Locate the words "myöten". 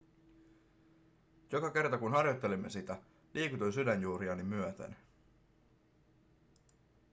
4.43-4.95